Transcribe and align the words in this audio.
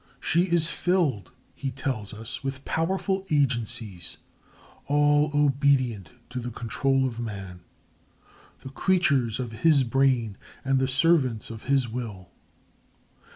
She 0.19 0.45
is 0.45 0.67
filled 0.67 1.31
[he 1.53 1.69
tells 1.69 2.11
us] 2.11 2.43
with 2.43 2.65
powerful 2.65 3.23
agencies, 3.29 4.17
all 4.87 5.29
obedient 5.35 6.09
to 6.31 6.39
the 6.39 6.49
control 6.49 7.05
of 7.05 7.19
man—the 7.19 8.69
creatures 8.69 9.39
of 9.39 9.51
his 9.61 9.83
brain 9.83 10.39
and 10.65 10.79
the 10.79 10.87
servants 10.87 11.51
of 11.51 11.65
his 11.65 11.87
will. 11.87 12.31